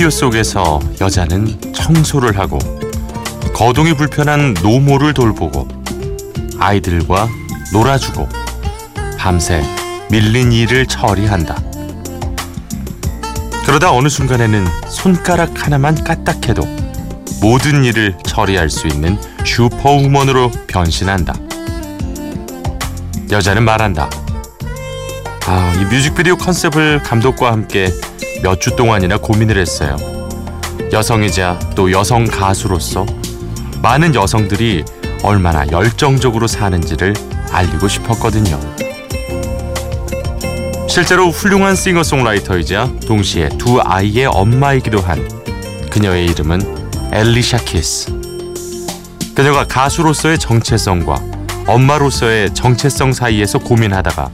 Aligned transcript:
뮤직비디오 0.00 0.08
속에서 0.08 0.80
여자는 0.98 1.74
청소를 1.74 2.38
하고 2.38 2.58
거동이 3.54 3.92
불편한 3.92 4.54
노모를 4.62 5.12
돌보고 5.12 5.68
아이들과 6.58 7.28
놀아주고 7.70 8.26
밤새 9.18 9.62
밀린 10.10 10.52
일을 10.52 10.86
처리한다. 10.86 11.54
그러다 13.66 13.92
어느 13.92 14.08
순간에는 14.08 14.66
손가락 14.88 15.66
하나만 15.66 16.02
까딱해도 16.02 16.62
모든 17.42 17.84
일을 17.84 18.16
처리할 18.24 18.70
수 18.70 18.86
있는 18.86 19.18
슈퍼우먼으로 19.44 20.50
변신한다. 20.66 21.34
여자는 23.30 23.64
말한다. 23.64 24.08
아, 25.46 25.74
이 25.74 25.84
뮤직비디오 25.84 26.36
컨셉을 26.36 27.02
감독과 27.02 27.52
함께 27.52 27.90
몇 28.42 28.58
주 28.60 28.74
동안이나 28.76 29.16
고민을 29.18 29.58
했어요. 29.58 29.96
여성이자 30.92 31.58
또 31.74 31.92
여성 31.92 32.24
가수로서 32.24 33.06
많은 33.82 34.14
여성들이 34.14 34.84
얼마나 35.22 35.66
열정적으로 35.70 36.46
사는지를 36.46 37.14
알리고 37.52 37.88
싶었거든요. 37.88 38.58
실제로 40.88 41.30
훌륭한 41.30 41.76
싱어송라이터이자 41.76 42.90
동시에 43.06 43.48
두 43.58 43.80
아이의 43.80 44.26
엄마이기도 44.26 45.00
한 45.00 45.26
그녀의 45.90 46.26
이름은 46.26 47.10
엘리샤 47.12 47.58
키스. 47.58 48.12
그녀가 49.34 49.64
가수로서의 49.64 50.38
정체성과 50.38 51.22
엄마로서의 51.66 52.52
정체성 52.54 53.12
사이에서 53.12 53.58
고민하다가 53.58 54.30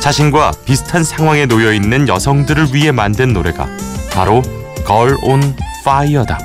자신과 0.00 0.52
비슷한 0.64 1.04
상황에 1.04 1.44
놓여 1.46 1.72
있는 1.72 2.08
여성들을 2.08 2.74
위해 2.74 2.90
만든 2.90 3.32
노래가 3.34 3.68
바로 4.12 4.42
Girl 4.86 5.16
on 5.22 5.54
Fire다. 5.82 6.38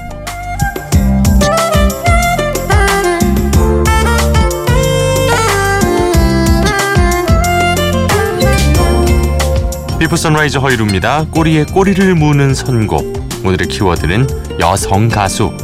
비포 9.97 10.15
선라이즈 10.17 10.57
허일후입니다. 10.57 11.25
꼬리에 11.31 11.63
꼬리를 11.63 12.13
무는 12.13 12.53
선곡. 12.53 13.41
오늘의 13.45 13.67
키워드는 13.67 14.59
여성 14.59 15.07
가수. 15.07 15.55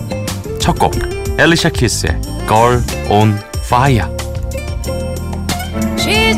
첫 0.60 0.80
곡, 0.80 0.94
엘리샤 1.38 1.70
키스의 1.70 2.20
Girl 2.48 2.82
on 3.10 3.38
Fire. 3.66 4.21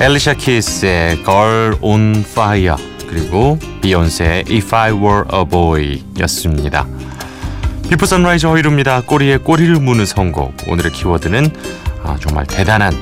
엘리샤 0.00 0.34
키스의 0.34 1.24
Girl 1.24 1.76
on 1.80 2.24
Fire 2.28 2.76
그리고 3.08 3.58
비욘세의 3.82 4.44
If 4.48 4.74
I 4.74 4.92
Were 4.92 5.24
a 5.34 5.44
Boy 5.44 6.02
였습니다. 6.20 6.86
비포 7.90 8.06
선라이즈 8.06 8.46
허일후입니다. 8.46 9.00
꼬리에 9.02 9.38
꼬리를 9.38 9.74
무는 9.80 10.06
선곡 10.06 10.54
오늘의 10.68 10.92
키워드는 10.92 11.50
아, 12.04 12.16
정말 12.20 12.46
대단한 12.46 12.92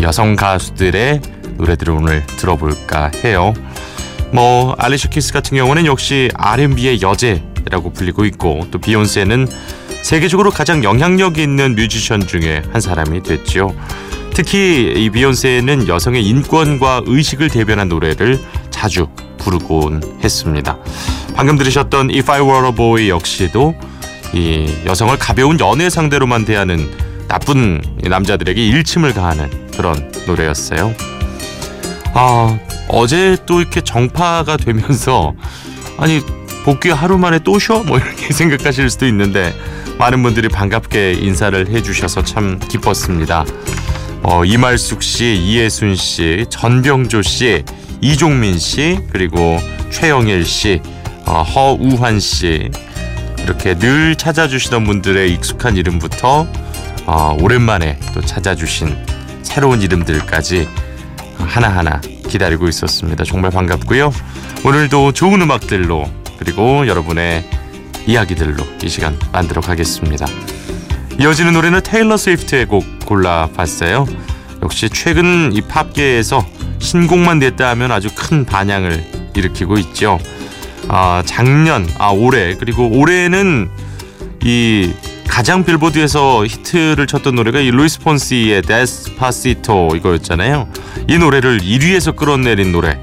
여성 0.00 0.34
가수들의 0.34 1.20
노래들을 1.58 1.92
오늘 1.92 2.24
들어볼까 2.26 3.10
해요. 3.22 3.52
뭐 4.32 4.74
알리샤 4.78 5.10
키스 5.10 5.34
같은 5.34 5.58
경우는 5.58 5.84
역시 5.84 6.30
R&B의 6.34 7.02
여제라고 7.02 7.92
불리고 7.92 8.24
있고 8.24 8.66
또 8.70 8.78
비욘세는 8.78 9.46
세계적으로 10.00 10.50
가장 10.50 10.82
영향력 10.84 11.36
있는 11.36 11.74
뮤지션 11.74 12.26
중에 12.26 12.62
한 12.72 12.80
사람이 12.80 13.24
됐죠. 13.24 13.74
특히 14.34 14.92
이 14.96 15.10
비욘세는 15.10 15.88
여성의 15.88 16.24
인권과 16.24 17.02
의식을 17.06 17.48
대변한 17.48 17.88
노래를 17.88 18.40
자주 18.70 19.08
부르곤 19.38 20.02
했습니다. 20.22 20.78
방금 21.34 21.56
들으셨던 21.56 22.10
If 22.10 22.30
I 22.30 22.40
Were 22.40 22.66
a 22.68 22.74
Boy 22.74 23.08
역시도 23.08 23.74
이 24.32 24.66
여성을 24.86 25.16
가벼운 25.18 25.58
연애 25.60 25.90
상대로만 25.90 26.44
대하는 26.44 26.90
나쁜 27.28 27.80
남자들에게 28.02 28.64
일침을 28.64 29.14
가하는 29.14 29.48
그런 29.76 30.10
노래였어요. 30.26 30.94
아 32.14 32.58
어제 32.88 33.36
또 33.46 33.60
이렇게 33.60 33.80
정파가 33.80 34.56
되면서 34.56 35.34
아니 35.96 36.20
복귀 36.64 36.90
하루 36.90 37.18
만에 37.18 37.38
또 37.38 37.58
쉬어? 37.58 37.82
뭐 37.82 37.98
이렇게 37.98 38.32
생각하실 38.34 38.90
수도 38.90 39.06
있는데 39.06 39.54
많은 39.98 40.22
분들이 40.22 40.48
반갑게 40.48 41.12
인사를 41.14 41.68
해주셔서 41.68 42.24
참 42.24 42.58
기뻤습니다. 42.58 43.44
어, 44.22 44.44
이말숙 44.44 45.02
씨, 45.02 45.34
이예순 45.34 45.96
씨, 45.96 46.44
전병조 46.50 47.22
씨, 47.22 47.64
이종민 48.00 48.58
씨, 48.58 48.98
그리고 49.12 49.58
최영일 49.90 50.44
씨, 50.44 50.80
어, 51.26 51.42
허우환 51.42 52.18
씨 52.20 52.70
이렇게 53.42 53.74
늘 53.74 54.16
찾아주시던 54.16 54.84
분들의 54.84 55.32
익숙한 55.32 55.76
이름부터 55.76 56.46
어, 57.06 57.36
오랜만에 57.40 57.98
또 58.12 58.20
찾아주신 58.20 58.96
새로운 59.42 59.80
이름들까지 59.80 60.68
하나하나 61.38 62.00
기다리고 62.28 62.68
있었습니다. 62.68 63.24
정말 63.24 63.50
반갑고요. 63.50 64.12
오늘도 64.64 65.12
좋은 65.12 65.40
음악들로 65.40 66.08
그리고 66.38 66.86
여러분의 66.86 67.44
이야기들로 68.06 68.64
이 68.82 68.88
시간 68.88 69.18
만들어 69.32 69.60
가겠습니다. 69.60 70.26
이어지는 71.18 71.52
노래는 71.52 71.82
테일러 71.82 72.16
스위프트의 72.16 72.66
곡 72.66 72.84
골라봤어요. 73.06 74.06
역시 74.62 74.88
최근 74.88 75.50
이 75.52 75.60
팝계에서 75.62 76.46
신곡만 76.78 77.38
냈다 77.38 77.68
하면 77.70 77.92
아주 77.92 78.08
큰 78.14 78.44
반향을 78.44 79.04
일으키고 79.34 79.78
있죠. 79.78 80.18
아, 80.88 81.22
작년, 81.24 81.88
아, 81.98 82.10
올해, 82.10 82.54
그리고 82.56 82.88
올해는 82.88 83.70
이 84.42 84.92
가장 85.28 85.64
빌보드에서 85.64 86.44
히트를 86.44 87.06
쳤던 87.06 87.36
노래가 87.36 87.60
이 87.60 87.70
루이스 87.70 88.00
폰시의 88.00 88.62
Despacito 88.62 89.94
이거였잖아요. 89.94 90.68
이 91.08 91.18
노래를 91.18 91.58
1위에서 91.60 92.16
끌어내린 92.16 92.72
노래 92.72 92.98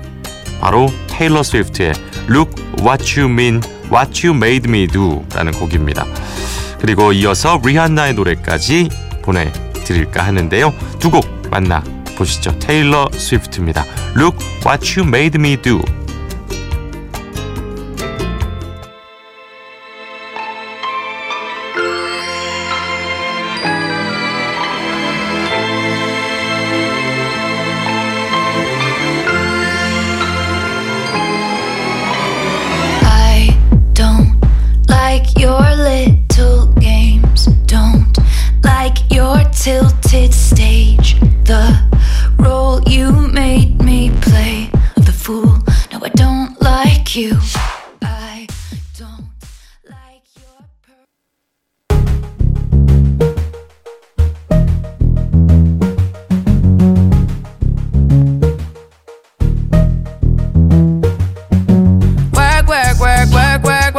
바로 0.59 0.87
테일러 1.07 1.43
스위프트의 1.43 1.93
Look 2.29 2.51
What 2.81 3.19
You 3.19 3.31
Mean, 3.31 3.61
What 3.91 4.27
You 4.27 4.35
Made 4.35 4.69
Me 4.69 4.87
Do라는 4.87 5.53
곡입니다. 5.53 6.05
그리고 6.79 7.11
이어서 7.11 7.59
리한나의 7.63 8.13
노래까지 8.13 8.89
보내드릴까 9.21 10.23
하는데요. 10.25 10.73
두 10.99 11.09
곡 11.09 11.25
만나 11.49 11.83
보시죠. 12.17 12.57
테일러 12.59 13.07
스위프트입니다. 13.13 13.85
Look 14.17 14.37
What 14.65 14.99
You 14.99 15.07
Made 15.07 15.39
Me 15.39 15.55
Do. 15.61 15.81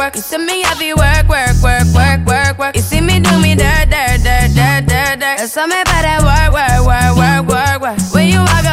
Work. 0.09 0.15
You 0.15 0.21
see 0.21 0.37
me 0.37 0.61
heavy 0.61 0.93
work, 0.93 1.27
work, 1.27 1.55
work, 1.61 1.85
work, 1.93 2.25
work, 2.25 2.57
work. 2.57 2.75
You 2.75 2.81
see 2.81 3.01
me 3.01 3.19
do 3.19 3.39
me 3.39 3.55
dirt, 3.55 3.89
dirt, 3.89 4.21
dirt, 4.23 4.51
dirt, 4.55 4.85
dirt, 4.87 5.19
dirt. 5.19 5.37
There's 5.37 5.53
something 5.53 5.81
about 5.81 6.23
work, 6.23 6.53
work, 6.53 6.85
work, 6.85 7.17
work, 7.17 7.47
work, 7.47 7.81
work. 7.81 8.13
When 8.13 8.27
you 8.27 8.39
walk 8.39 8.65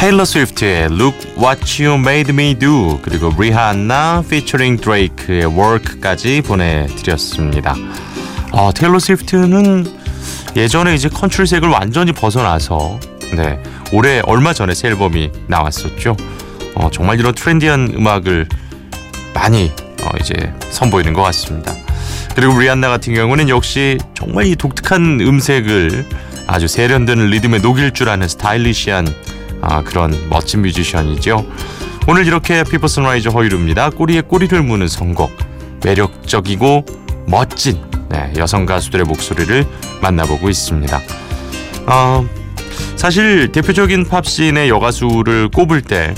테일러 0.00 0.24
스위프트의 0.24 0.84
Look 0.86 1.34
What 1.36 1.84
You 1.84 2.00
Made 2.00 2.32
Me 2.32 2.54
Do 2.54 2.98
그리고 3.02 3.34
리하나 3.38 4.24
피처링 4.30 4.78
드레이크의 4.78 5.44
Work까지 5.44 6.40
보내드렸습니다. 6.40 7.76
아, 8.52 8.72
테일러 8.74 8.98
스위프트는 8.98 9.84
예전에 10.56 10.94
이제 10.94 11.10
컨트리색을 11.10 11.68
완전히 11.68 12.12
벗어나서 12.12 12.98
네 13.36 13.62
올해 13.92 14.22
얼마 14.24 14.54
전에 14.54 14.72
새 14.72 14.88
앨범이 14.88 15.32
나왔었죠. 15.48 16.16
어, 16.76 16.88
정말 16.90 17.20
이런 17.20 17.34
trendy한 17.34 17.92
음악을 17.94 18.48
많이 19.34 19.70
어, 20.02 20.08
이제 20.18 20.32
선보이는 20.70 21.12
것 21.12 21.20
같습니다. 21.24 21.74
그리고 22.34 22.58
리한나 22.58 22.88
같은 22.88 23.12
경우는 23.12 23.50
역시 23.50 23.98
정말 24.14 24.46
이 24.46 24.56
독특한 24.56 25.20
음색을 25.20 26.06
아주 26.46 26.68
세련된 26.68 27.26
리듬에 27.26 27.58
녹일 27.58 27.90
줄 27.90 28.08
아는 28.08 28.28
stylish한 28.28 29.06
아, 29.62 29.82
그런 29.82 30.14
멋진 30.28 30.62
뮤지션이죠. 30.62 31.46
오늘 32.08 32.26
이렇게 32.26 32.64
비포 32.64 32.88
선라이즈 32.88 33.30
허일후입니다. 33.30 33.90
꼬리에 33.90 34.22
꼬리를 34.22 34.60
무는 34.62 34.88
선곡 34.88 35.30
매력적이고 35.84 36.84
멋진 37.26 37.80
네, 38.08 38.32
여성 38.36 38.66
가수들의 38.66 39.06
목소리를 39.06 39.66
만나보고 40.00 40.48
있습니다. 40.48 41.00
어, 41.86 42.26
사실 42.96 43.52
대표적인 43.52 44.08
팝씬의 44.08 44.68
여가수를 44.68 45.48
꼽을 45.50 45.82
때이 45.82 46.14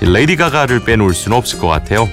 레이디 0.00 0.36
가가를 0.36 0.84
빼놓을 0.84 1.12
수는 1.14 1.36
없을 1.36 1.58
것 1.58 1.66
같아요. 1.66 2.08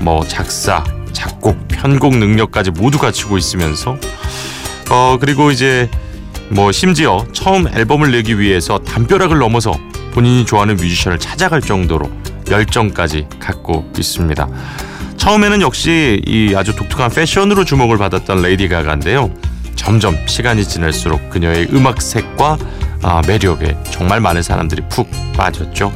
뭐 0.00 0.24
작사, 0.26 0.84
작곡, 1.12 1.66
편곡 1.68 2.16
능력까지 2.16 2.72
모두 2.72 2.98
갖추고 2.98 3.38
있으면서 3.38 3.98
어 4.90 5.16
그리고 5.20 5.50
이제 5.50 5.88
뭐 6.48 6.72
심지어 6.72 7.24
처음 7.32 7.66
앨범을 7.68 8.12
내기 8.12 8.38
위해서 8.38 8.78
담벼락을 8.78 9.38
넘어서 9.38 9.72
본인이 10.12 10.46
좋아하는 10.46 10.76
뮤지션을 10.76 11.18
찾아갈 11.18 11.60
정도로 11.60 12.10
열정까지 12.50 13.26
갖고 13.38 13.90
있습니다. 13.98 14.48
처음에는 15.16 15.60
역시 15.60 16.22
이 16.26 16.54
아주 16.54 16.76
독특한 16.76 17.10
패션으로 17.10 17.64
주목을 17.64 17.98
받았던 17.98 18.42
레이디 18.42 18.68
가가인데요. 18.68 19.30
점점 19.74 20.16
시간이 20.26 20.64
지날수록 20.64 21.30
그녀의 21.30 21.68
음악색과 21.72 22.58
아, 23.02 23.22
매력에 23.26 23.76
정말 23.90 24.20
많은 24.20 24.42
사람들이 24.42 24.82
푹 24.88 25.08
빠졌죠. 25.36 25.92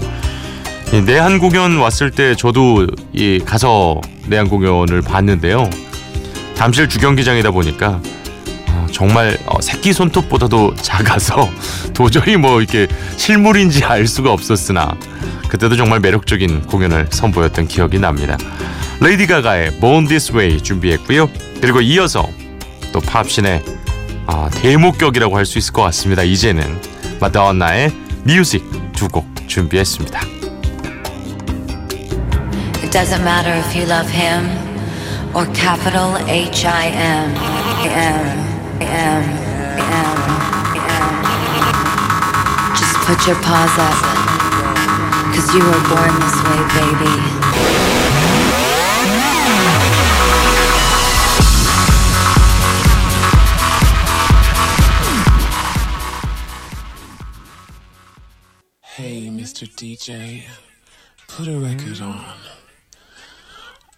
이 0.93 1.01
내한 1.03 1.39
공연 1.39 1.79
왔을 1.79 2.11
때 2.11 2.35
저도 2.35 2.87
이 3.13 3.39
가서 3.45 4.01
내한 4.27 4.49
공연을 4.49 5.03
봤는데요. 5.03 5.71
잠실 6.55 6.89
주경기장이다 6.89 7.53
보니까 7.53 8.01
어, 8.03 8.20
정말 8.93 9.39
어, 9.47 9.61
새끼 9.61 9.93
손톱보다도 9.93 10.75
작아서 10.77 11.49
도저히 11.95 12.37
뭐 12.37 12.61
이렇게 12.61 12.87
실물인지 13.17 13.85
알 13.85 14.07
수가 14.07 14.33
없었으나 14.33 14.95
그때도 15.49 15.77
정말 15.77 16.01
매력적인 16.01 16.63
공연을 16.67 17.09
선보였던 17.11 17.69
기억이 17.69 17.99
납니다. 17.99 18.37
레이디 19.01 19.27
가가의 19.27 19.79
Born 19.81 20.07
This 20.07 20.33
Way 20.33 20.61
준비했고요. 20.63 21.29
그리고 21.61 21.81
이어서 21.81 22.29
또 22.93 23.01
팝신의 23.01 23.63
아, 24.27 24.49
대목격이라고 24.53 25.37
할 25.37 25.45
수 25.47 25.59
있을 25.59 25.73
것 25.73 25.83
같습니다. 25.83 26.23
이제는 26.23 26.81
마다원나의 27.21 27.93
뮤직 28.25 28.65
두 28.93 29.09
곡 29.09 29.27
준비했습니다. 29.49 30.21
It 32.83 32.91
doesn't 32.91 33.23
matter 33.23 33.53
if 33.59 33.75
you 33.77 33.87
love 33.91 34.09
him 34.13 34.47
or 35.35 35.47
capital 35.55 36.17
H 36.29 36.67
I 36.67 36.89
M. 36.89 37.35
M. 37.87 38.50
M. 38.81 39.23
M. 39.23 40.19
am. 40.75 41.15
Just 42.75 42.97
put 43.07 43.27
your 43.27 43.37
paws 43.37 43.79
up. 43.79 43.95
Cause 45.35 45.55
you 45.55 45.63
were 45.65 45.83
born 45.89 46.13
this 46.21 46.37
way, 46.45 46.61
baby. 46.75 47.17
Hey, 58.81 59.29
Mr. 59.29 59.67
DJ, 59.69 60.45
put 61.29 61.49
a 61.49 61.59
record 61.59 62.01
on. 62.01 62.25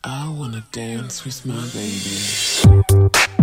I 0.05 0.29
wanna 0.29 0.65
dance 0.73 1.25
with 1.25 1.47
my 1.47 1.65
baby. 1.73 3.42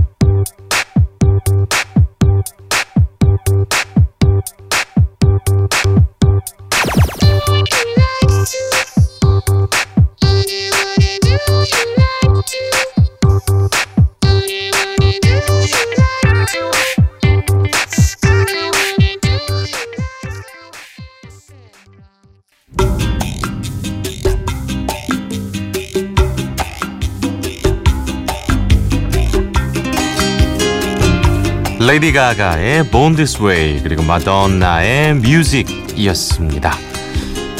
레이디 31.89 32.13
가가의 32.13 32.87
Born 32.91 33.15
This 33.15 33.41
Way 33.41 33.81
그리고 33.81 34.03
마돈나의 34.03 35.15
Music이었습니다. 35.15 36.71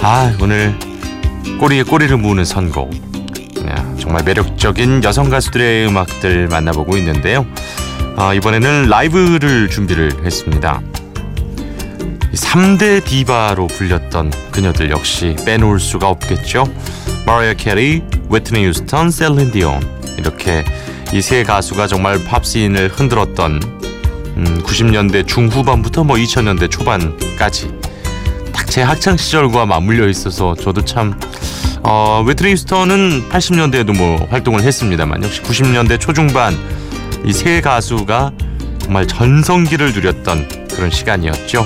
아 0.04 0.38
오늘 0.40 0.78
꼬리에 1.60 1.82
꼬리를 1.82 2.16
무는 2.16 2.46
선곡 2.46 2.92
네, 3.66 3.74
정말 4.00 4.24
매력적인 4.24 5.04
여성 5.04 5.32
가수들의 5.32 5.88
음악들 5.88 6.48
만나보고 6.48 6.96
있는데요. 6.98 7.44
아, 8.18 8.32
이번에는 8.36 8.88
라이브를 8.88 9.68
준비를 9.68 10.24
했습니다. 10.24 10.80
3대 12.32 13.04
디바로 13.04 13.66
불렸던 13.66 14.32
그녀들 14.52 14.92
역시 14.92 15.36
빼놓을 15.44 15.80
수가 15.80 16.08
없겠죠. 16.08 16.66
머라이어 17.26 17.56
캐리, 17.56 18.04
휘트니 18.30 18.64
휴스턴, 18.68 19.10
셀린 19.10 19.52
디온 19.52 19.80
이렇게 20.20 20.64
이 21.12 21.22
세 21.22 21.44
가수가 21.44 21.88
정말 21.88 22.24
팝씬을 22.24 22.90
흔들었던 22.90 23.79
음, 24.40 24.64
90년대 24.64 25.28
중후반부터 25.28 26.04
뭐 26.04 26.16
2000년대 26.16 26.70
초반까지 26.72 27.72
딱 28.54 28.70
제 28.70 28.84
학창 28.84 29.18
시절과 29.18 29.66
맞물려 29.66 30.08
있어서 30.10 30.54
저도 30.56 30.86
참 30.86 31.20
어, 31.82 32.24
웨트니 32.26 32.52
휴스턴은 32.52 33.30
80년대에도 33.30 33.98
뭐 33.98 34.28
활동을 34.30 34.62
했습니다만 34.62 35.24
역시 35.24 35.42
90년대 35.42 36.00
초중반 36.00 36.56
이 37.26 37.34
세 37.34 37.60
가수가 37.62 38.32
정말 38.80 39.08
전성기를 39.08 39.92
누렸던 39.94 40.68
그런 40.72 40.90
시간이었죠. 40.92 41.66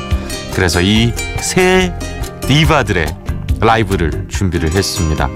그래서 0.54 0.82
이 0.82 1.12
세 1.42 1.94
디바들의 2.48 3.06
라이브를 3.60 4.26
준비를 4.30 4.72
했습니다. 4.74 5.30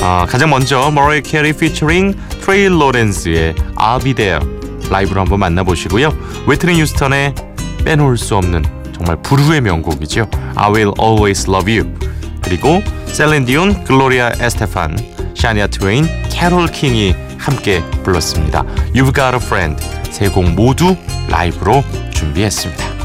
아, 0.00 0.26
가장 0.28 0.48
먼저 0.50 0.90
머레이 0.90 1.20
캐리 1.20 1.52
피처링 1.52 2.14
트레이 2.40 2.66
로렌스의 2.68 3.54
There 4.16 4.44
라이브로 4.90 5.20
한번 5.20 5.40
만나보시고요. 5.40 6.12
휘트니 6.46 6.80
휴스턴의 6.80 7.34
빼놓을 7.84 8.18
수 8.18 8.36
없는 8.36 8.64
정말 8.94 9.16
불후의 9.22 9.60
명곡이죠. 9.62 10.28
I 10.56 10.70
Will 10.70 10.92
Always 11.00 11.48
Love 11.48 11.78
You 11.78 11.94
그리고 12.42 12.82
셀린 13.06 13.44
디온, 13.46 13.84
글로리아 13.84 14.32
에스테판, 14.40 14.96
샤니아 15.34 15.68
트웨인, 15.68 16.06
캐롤 16.30 16.66
킹이 16.68 17.14
함께 17.38 17.82
불렀습니다. 18.02 18.64
You've 18.94 19.14
Got 19.14 19.34
a 19.34 19.40
Friend 19.40 19.82
세 20.10 20.28
곡 20.28 20.50
모두 20.50 20.96
라이브로 21.28 21.82
준비했습니다. 22.12 22.99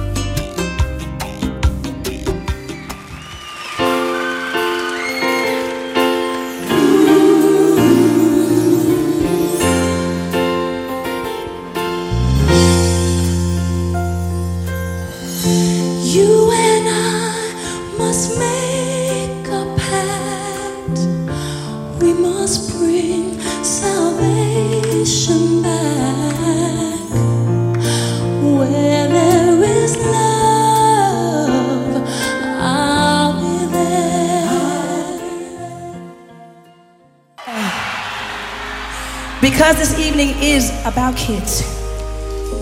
Because 39.55 39.77
this 39.77 39.97
evening 39.97 40.35
is 40.41 40.69
about 40.85 41.15
kids 41.15 41.61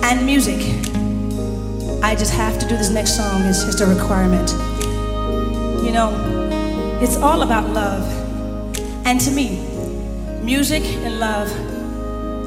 and 0.03 0.23
music, 0.27 0.59
I 2.03 2.13
just 2.13 2.31
have 2.31 2.59
to 2.59 2.67
do 2.67 2.77
this 2.77 2.91
next 2.91 3.17
song. 3.17 3.41
It's 3.45 3.63
just 3.65 3.81
a 3.81 3.87
requirement. 3.87 4.51
You 5.83 5.91
know, 5.91 6.13
it's 7.01 7.17
all 7.17 7.41
about 7.41 7.67
love. 7.71 8.05
And 9.07 9.19
to 9.21 9.31
me, 9.31 9.59
music 10.43 10.83
and 10.83 11.19
love 11.19 11.49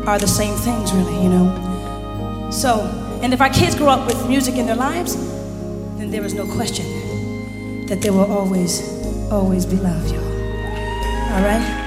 are 0.07 0.21
the 0.21 0.29
same 0.29 0.55
things, 0.55 0.93
really, 0.93 1.25
you 1.25 1.29
know. 1.29 2.49
So, 2.53 2.83
and 3.23 3.35
if 3.35 3.41
our 3.41 3.50
kids 3.50 3.75
grow 3.75 3.88
up 3.88 4.07
with 4.07 4.29
music 4.29 4.55
in 4.55 4.67
their 4.67 4.76
lives, 4.76 5.17
then 5.99 6.12
there 6.12 6.25
is 6.25 6.35
no 6.35 6.47
question 6.47 7.87
that 7.87 8.00
there 8.00 8.12
will 8.12 8.31
always, 8.31 8.81
always 9.29 9.67
be 9.67 9.75
love, 9.75 10.07
y'all. 10.07 10.23
All 11.35 11.43
right? 11.43 11.86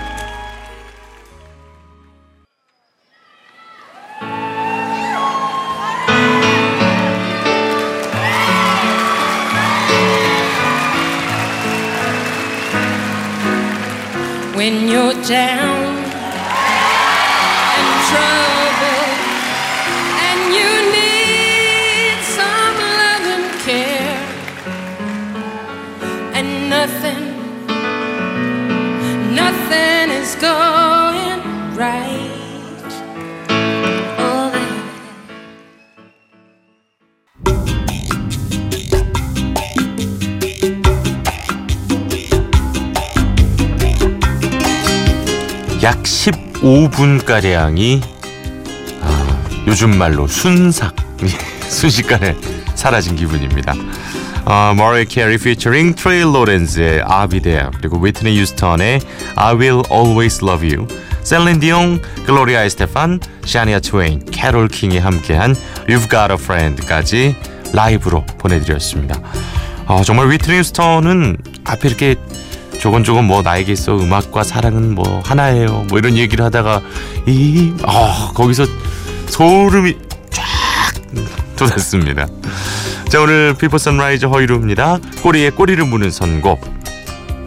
Down 15.27 15.68
15분가량이 46.61 48.01
아, 49.01 49.45
요즘 49.67 49.97
말로 49.97 50.27
순삭 50.27 50.95
순식간에 51.69 52.35
사라진 52.75 53.15
기분입니다. 53.15 53.73
어, 54.45 54.73
머라이어 54.75 55.05
캐리 55.05 55.37
피처링 55.37 55.95
트레이 55.95 56.21
로렌즈의 56.21 57.03
I'll 57.03 57.29
Be 57.29 57.39
There 57.41 57.69
그리고 57.77 57.97
휘트니 57.99 58.37
휴스턴의 58.37 59.01
I 59.35 59.55
Will 59.55 59.83
Always 59.91 60.43
Love 60.43 60.73
You 60.73 60.87
셀린 61.23 61.59
디온, 61.59 62.01
글로리아 62.25 62.63
에스테판, 62.63 63.19
샤니아 63.45 63.81
트웨인, 63.81 64.25
캐롤 64.31 64.69
킹이 64.69 64.97
함께한 64.97 65.53
You've 65.87 66.09
Got 66.09 66.31
a 66.31 66.37
Friend까지 66.39 67.35
라이브로 67.73 68.25
보내드렸습니다. 68.37 69.19
어, 69.85 70.01
정말 70.03 70.29
휘트니 70.31 70.57
휴스턴은 70.57 71.37
앞에 71.65 71.87
이렇게 71.87 72.15
조곤조곤 72.79 73.25
뭐 73.25 73.41
나에게 73.41 73.73
있어 73.73 73.97
음악과 73.97 74.43
사랑은 74.43 74.95
뭐 74.95 75.21
하나예요 75.25 75.85
뭐 75.89 75.99
이런 75.99 76.15
얘기를 76.17 76.43
하다가 76.45 76.81
이 77.27 77.73
아, 77.83 78.31
거기서 78.33 78.65
소름이 79.27 79.95
쫙 80.31 80.43
돋았습니다. 81.55 82.27
자 83.09 83.21
오늘 83.21 83.53
비포 83.55 83.77
선라이즈 83.77 84.27
허일후입니다. 84.27 84.99
꼬리에 85.21 85.49
꼬리를 85.49 85.83
무는 85.85 86.09
선곡 86.09 86.61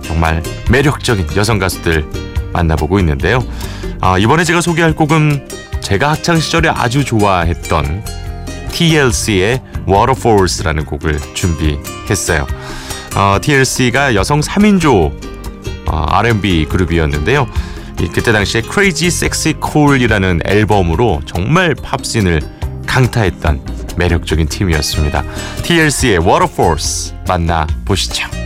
정말 0.03 0.43
매력적인 0.71 1.29
여성 1.37 1.59
가수들 1.59 2.07
만나보고 2.53 2.99
있는데요. 2.99 3.43
아, 4.01 4.19
이번에 4.19 4.45
제가 4.45 4.61
소개할 4.61 4.93
곡은 4.95 5.49
제가 5.81 6.11
학창 6.11 6.39
시절에 6.39 6.69
아주 6.69 7.05
좋아했던 7.05 8.05
TLC의 8.73 9.63
Waterfalls라는 9.89 10.85
곡을 10.85 11.19
준비했어요. 11.35 12.47
어, 13.15 13.39
TLC가 13.41 14.15
여성 14.15 14.41
3인조 14.41 15.13
어, 15.87 16.07
R&B 16.09 16.67
그룹이었는데요. 16.67 17.47
이, 18.01 18.09
그때 18.09 18.33
당시에 18.33 18.63
Crazy 18.63 19.09
Sexy 19.09 19.55
Cool이라는 19.63 20.41
앨범으로 20.47 21.21
정말 21.27 21.75
팝씬을 21.75 22.41
강타했던 22.87 23.65
매력적인 23.97 24.49
팀이었습니다. 24.49 25.23
TLC의 25.63 26.19
Waterfalls 26.19 27.15
만나 27.29 27.67
보시죠. 27.85 28.42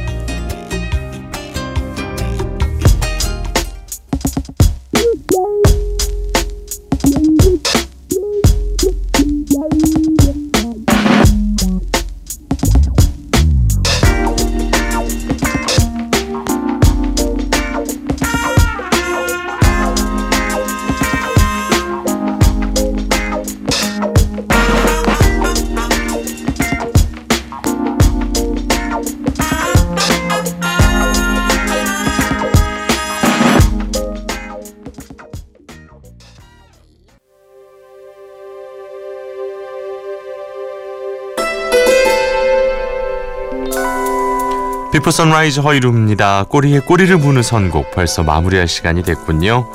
비포 44.96 45.10
선라이즈 45.10 45.60
허일후입니다. 45.61 46.46
꼬리에 46.48 46.78
꼬리를 46.78 47.14
무는 47.18 47.42
선곡 47.42 47.90
벌써 47.90 48.22
마무리할 48.22 48.66
시간이 48.66 49.02
됐군요. 49.02 49.70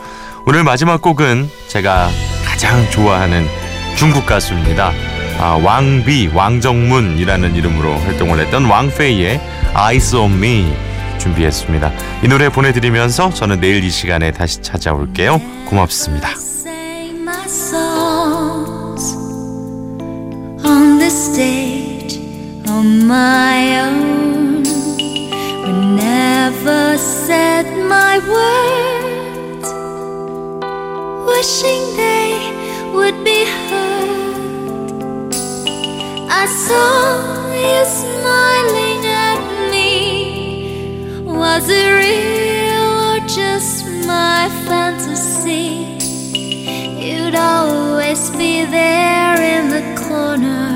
오늘 0.48 0.64
마지막 0.64 1.00
곡은 1.00 1.48
제가 1.68 2.10
가장 2.44 2.90
좋아하는 2.90 3.46
중국 3.96 4.26
가수입니다. 4.26 4.92
아, 5.40 5.60
왕비, 5.64 6.32
왕정문이라는 6.34 7.56
이름으로 7.56 7.94
활동을 8.00 8.40
했던 8.40 8.66
왕페이의 8.66 9.40
Eyes 9.76 10.16
on 10.16 10.32
Me 10.32 10.76
준비했습니다. 11.20 11.92
이 12.24 12.28
노래 12.28 12.50
보내드리면서 12.50 13.32
저는 13.32 13.60
내일 13.62 13.84
이 13.84 13.92
시간에 13.92 14.32
다시 14.32 14.64
찾아올게요. 14.64 15.40
고맙습니다. 15.68 16.30
On 20.66 20.98
the 20.98 21.06
stage 21.06 22.20
on 22.68 23.04
my 23.04 23.82
own. 23.82 24.31
But 25.72 25.80
never 25.80 26.98
said 26.98 27.66
my 27.88 28.20
words, 28.36 29.68
wishing 31.26 31.84
they 31.96 32.34
would 32.94 33.24
be 33.24 33.46
heard. 33.46 35.34
I 36.30 36.46
saw 36.46 37.54
you 37.56 37.86
smiling 37.86 39.02
at 39.30 39.42
me. 39.72 41.24
Was 41.24 41.70
it 41.70 41.90
real 42.04 42.88
or 43.12 43.20
just 43.26 43.86
my 44.06 44.50
fantasy? 44.68 45.96
You'd 47.00 47.36
always 47.36 48.30
be 48.32 48.66
there 48.66 49.40
in 49.56 49.70
the 49.70 49.84
corner. 50.04 50.71